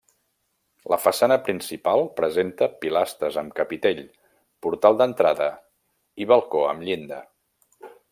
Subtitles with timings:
[0.91, 4.01] La façana principal presenta pilastres amb capitell,
[4.67, 5.51] portal d'entrada
[6.25, 7.21] i balcó amb llinda.